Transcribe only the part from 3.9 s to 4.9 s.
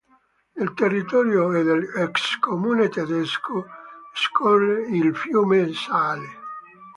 scorre